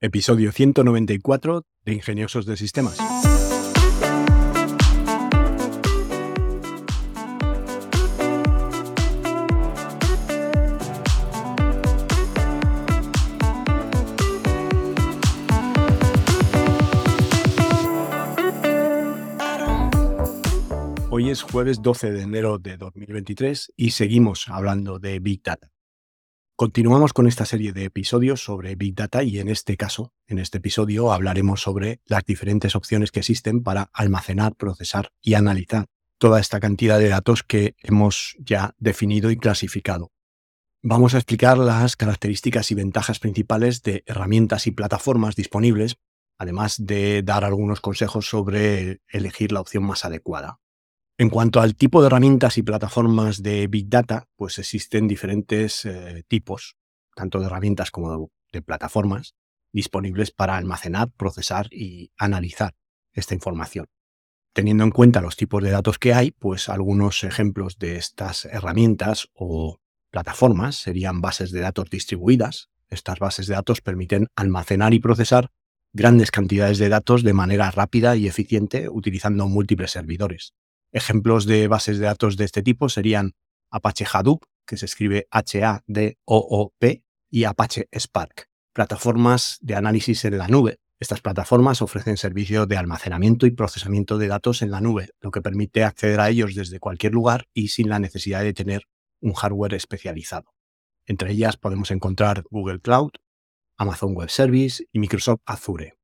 [0.00, 2.98] Episodio 194 de Ingeniosos de Sistemas.
[21.10, 25.72] Hoy es jueves 12 de enero de 2023 y seguimos hablando de Big Data.
[26.60, 30.58] Continuamos con esta serie de episodios sobre Big Data y en este caso, en este
[30.58, 35.86] episodio, hablaremos sobre las diferentes opciones que existen para almacenar, procesar y analizar
[36.18, 40.10] toda esta cantidad de datos que hemos ya definido y clasificado.
[40.82, 45.98] Vamos a explicar las características y ventajas principales de herramientas y plataformas disponibles,
[46.38, 50.58] además de dar algunos consejos sobre elegir la opción más adecuada.
[51.20, 56.22] En cuanto al tipo de herramientas y plataformas de Big Data, pues existen diferentes eh,
[56.28, 56.76] tipos,
[57.16, 59.34] tanto de herramientas como de, plataformas,
[59.72, 62.76] disponibles para almacenar, procesar y analizar
[63.12, 63.86] esta información.
[64.52, 69.28] Teniendo en cuenta los tipos de datos que hay, pues algunos ejemplos de estas herramientas
[69.34, 69.80] o
[70.12, 72.70] plataformas serían bases de datos distribuidas.
[72.90, 75.50] Estas bases de datos permiten almacenar y procesar
[75.92, 80.54] grandes cantidades de datos de manera rápida y eficiente utilizando múltiples servidores.
[80.92, 83.32] Ejemplos de bases de datos de este tipo serían
[83.70, 90.78] Apache Hadoop, que se escribe H-A-D-O-O-P, y Apache Spark, plataformas de análisis en la nube.
[91.00, 95.42] Estas plataformas ofrecen servicios de almacenamiento y procesamiento de datos en la nube, lo que
[95.42, 98.84] permite acceder a ellos desde cualquier lugar y sin la necesidad de tener
[99.20, 100.54] un hardware especializado.
[101.06, 103.12] Entre ellas podemos encontrar Google Cloud,
[103.76, 105.97] Amazon Web Service y Microsoft Azure.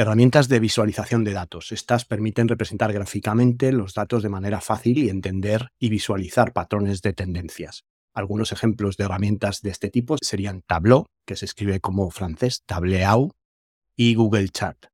[0.00, 1.72] Herramientas de visualización de datos.
[1.72, 7.12] Estas permiten representar gráficamente los datos de manera fácil y entender y visualizar patrones de
[7.12, 7.84] tendencias.
[8.14, 13.32] Algunos ejemplos de herramientas de este tipo serían Tableau, que se escribe como francés Tableau,
[13.94, 14.86] y Google Chart.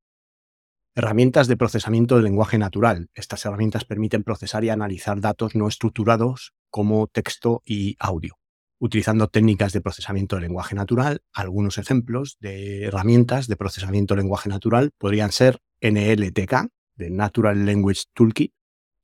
[0.96, 3.06] Herramientas de procesamiento de lenguaje natural.
[3.14, 8.36] Estas herramientas permiten procesar y analizar datos no estructurados como texto y audio
[8.78, 11.22] utilizando técnicas de procesamiento de lenguaje natural.
[11.32, 18.04] Algunos ejemplos de herramientas de procesamiento de lenguaje natural podrían ser NLTK, de Natural Language
[18.14, 18.52] Toolkit,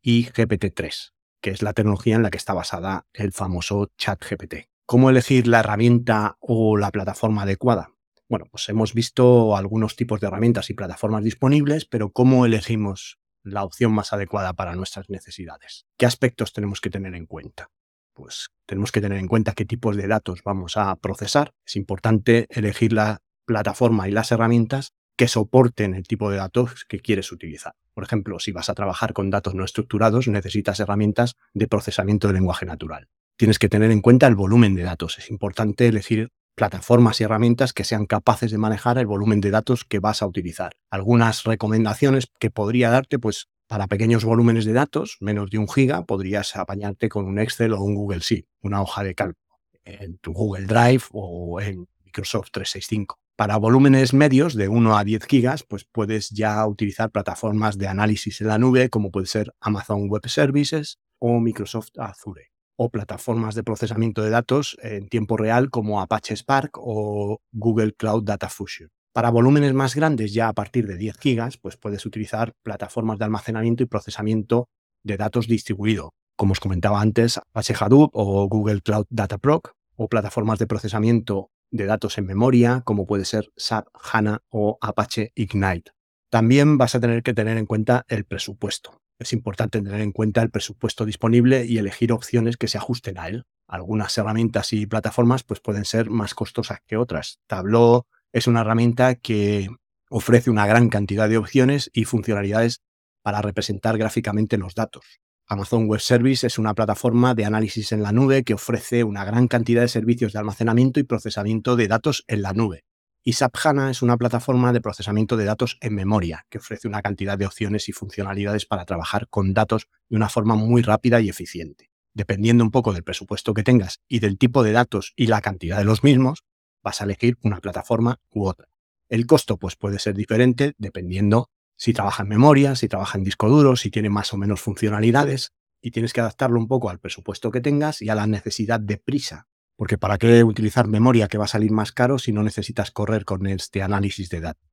[0.02, 4.68] y GPT-3, que es la tecnología en la que está basada el famoso ChatGPT.
[4.84, 7.90] ¿Cómo elegir la herramienta o la plataforma adecuada?
[8.28, 13.64] Bueno, pues hemos visto algunos tipos de herramientas y plataformas disponibles, pero ¿cómo elegimos la
[13.64, 15.86] opción más adecuada para nuestras necesidades?
[15.96, 17.70] ¿Qué aspectos tenemos que tener en cuenta?
[18.14, 21.52] Pues tenemos que tener en cuenta qué tipos de datos vamos a procesar.
[21.66, 27.00] Es importante elegir la plataforma y las herramientas que soporten el tipo de datos que
[27.00, 27.74] quieres utilizar.
[27.94, 32.34] Por ejemplo, si vas a trabajar con datos no estructurados, necesitas herramientas de procesamiento de
[32.34, 33.08] lenguaje natural.
[33.36, 35.18] Tienes que tener en cuenta el volumen de datos.
[35.18, 39.84] Es importante elegir plataformas y herramientas que sean capaces de manejar el volumen de datos
[39.84, 40.72] que vas a utilizar.
[40.90, 46.04] Algunas recomendaciones que podría darte, pues para pequeños volúmenes de datos, menos de un giga,
[46.04, 49.56] podrías apañarte con un Excel o un Google Sheet, una hoja de cálculo,
[49.86, 53.18] en tu Google Drive o en Microsoft 365.
[53.34, 58.42] Para volúmenes medios de 1 a 10 gigas, pues puedes ya utilizar plataformas de análisis
[58.42, 63.64] en la nube como puede ser Amazon Web Services o Microsoft Azure o plataformas de
[63.64, 68.90] procesamiento de datos en tiempo real como Apache Spark o Google Cloud Data Fusion.
[69.12, 73.26] Para volúmenes más grandes, ya a partir de 10 gigas, pues puedes utilizar plataformas de
[73.26, 74.70] almacenamiento y procesamiento
[75.04, 80.08] de datos distribuido, como os comentaba antes, Apache Hadoop o Google Cloud Data Proc, o
[80.08, 85.92] plataformas de procesamiento de datos en memoria, como puede ser SAP HANA o Apache Ignite.
[86.30, 88.98] También vas a tener que tener en cuenta el presupuesto.
[89.18, 93.28] Es importante tener en cuenta el presupuesto disponible y elegir opciones que se ajusten a
[93.28, 93.44] él.
[93.68, 97.38] Algunas herramientas y plataformas pues, pueden ser más costosas que otras.
[97.46, 99.68] Tableau, es una herramienta que
[100.10, 102.82] ofrece una gran cantidad de opciones y funcionalidades
[103.22, 105.20] para representar gráficamente los datos.
[105.46, 109.48] Amazon Web Service es una plataforma de análisis en la nube que ofrece una gran
[109.48, 112.84] cantidad de servicios de almacenamiento y procesamiento de datos en la nube.
[113.24, 117.02] Y SAP HANA es una plataforma de procesamiento de datos en memoria que ofrece una
[117.02, 121.28] cantidad de opciones y funcionalidades para trabajar con datos de una forma muy rápida y
[121.28, 121.90] eficiente.
[122.14, 125.78] Dependiendo un poco del presupuesto que tengas y del tipo de datos y la cantidad
[125.78, 126.44] de los mismos,
[126.82, 128.68] vas a elegir una plataforma u otra.
[129.08, 133.48] El costo pues puede ser diferente dependiendo si trabaja en memoria, si trabaja en disco
[133.48, 137.50] duro, si tiene más o menos funcionalidades y tienes que adaptarlo un poco al presupuesto
[137.50, 139.48] que tengas y a la necesidad de prisa.
[139.76, 143.24] Porque ¿para qué utilizar memoria que va a salir más caro si no necesitas correr
[143.24, 144.70] con este análisis de datos?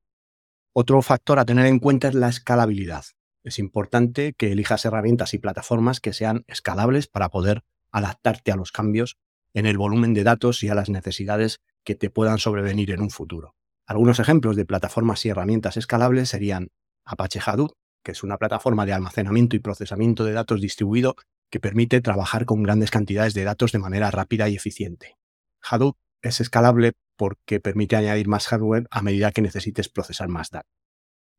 [0.72, 3.06] Otro factor a tener en cuenta es la escalabilidad.
[3.44, 8.72] Es importante que elijas herramientas y plataformas que sean escalables para poder adaptarte a los
[8.72, 9.18] cambios
[9.54, 13.10] en el volumen de datos y a las necesidades que te puedan sobrevenir en un
[13.10, 13.56] futuro.
[13.88, 16.70] Algunos ejemplos de plataformas y herramientas escalables serían
[17.06, 17.72] Apache Hadoop,
[18.04, 21.16] que es una plataforma de almacenamiento y procesamiento de datos distribuido
[21.50, 25.16] que permite trabajar con grandes cantidades de datos de manera rápida y eficiente.
[25.62, 30.72] Hadoop es escalable porque permite añadir más hardware a medida que necesites procesar más datos.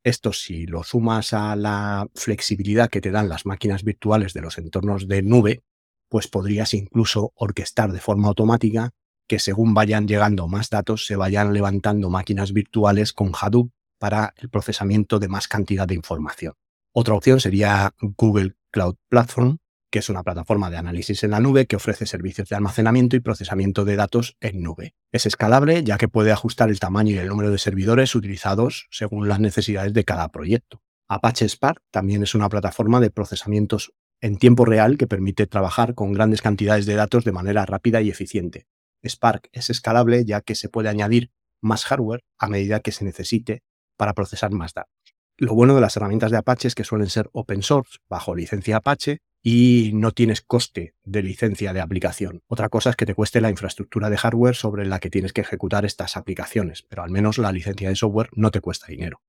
[0.03, 4.59] Esto si lo sumas a la flexibilidad que te dan las máquinas virtuales de los
[4.59, 5.63] entornos de nube,
[6.09, 8.91] pues podrías incluso orquestar de forma automática
[9.31, 14.51] que según vayan llegando más datos se vayan levantando máquinas virtuales con Hadoop para el
[14.51, 16.55] procesamiento de más cantidad de información.
[16.93, 21.67] Otra opción sería Google Cloud Platform, que es una plataforma de análisis en la nube
[21.67, 24.97] que ofrece servicios de almacenamiento y procesamiento de datos en nube.
[25.13, 29.29] Es escalable ya que puede ajustar el tamaño y el número de servidores utilizados según
[29.29, 30.83] las necesidades de cada proyecto.
[31.09, 36.13] Apache Spark también es una plataforma de procesamientos en tiempo real que permite trabajar con
[36.15, 38.67] grandes cantidades de datos de manera rápida y eficiente.
[39.05, 41.31] Spark es escalable ya que se puede añadir
[41.61, 43.63] más hardware a medida que se necesite
[43.97, 44.95] para procesar más datos.
[45.37, 48.77] Lo bueno de las herramientas de Apache es que suelen ser open source, bajo licencia
[48.77, 52.43] Apache, y no tienes coste de licencia de aplicación.
[52.47, 55.41] Otra cosa es que te cueste la infraestructura de hardware sobre la que tienes que
[55.41, 59.23] ejecutar estas aplicaciones, pero al menos la licencia de software no te cuesta dinero.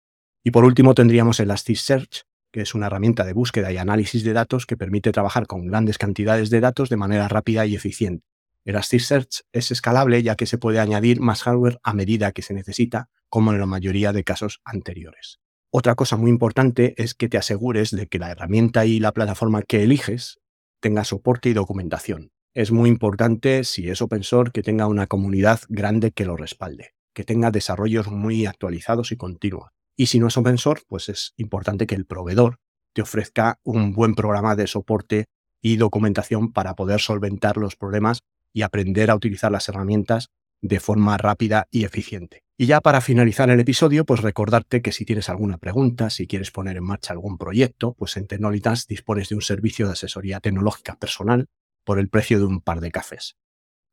[0.43, 4.65] Y por último tendríamos Elasticsearch, que es una herramienta de búsqueda y análisis de datos
[4.65, 8.25] que permite trabajar con grandes cantidades de datos de manera rápida y eficiente.
[8.65, 13.09] Elasticsearch es escalable ya que se puede añadir más hardware a medida que se necesita,
[13.29, 15.39] como en la mayoría de casos anteriores.
[15.71, 19.61] Otra cosa muy importante es que te asegures de que la herramienta y la plataforma
[19.61, 20.39] que eliges
[20.81, 22.31] tenga soporte y documentación.
[22.53, 26.91] Es muy importante, si es open source, que tenga una comunidad grande que lo respalde,
[27.13, 29.69] que tenga desarrollos muy actualizados y continuos.
[29.95, 32.57] Y si no es open source, pues es importante que el proveedor
[32.93, 35.25] te ofrezca un buen programa de soporte
[35.61, 38.23] y documentación para poder solventar los problemas
[38.53, 40.29] y aprender a utilizar las herramientas
[40.61, 42.43] de forma rápida y eficiente.
[42.57, 46.51] Y ya para finalizar el episodio, pues recordarte que si tienes alguna pregunta, si quieres
[46.51, 50.95] poner en marcha algún proyecto, pues en Tecnolitas dispones de un servicio de asesoría tecnológica
[50.95, 51.47] personal
[51.83, 53.35] por el precio de un par de cafés.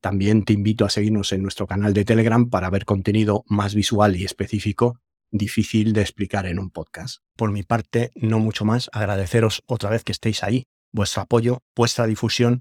[0.01, 4.17] También te invito a seguirnos en nuestro canal de Telegram para ver contenido más visual
[4.17, 5.01] y específico,
[5.31, 7.23] difícil de explicar en un podcast.
[7.37, 12.07] Por mi parte, no mucho más, agradeceros otra vez que estéis ahí, vuestro apoyo, vuestra
[12.07, 12.61] difusión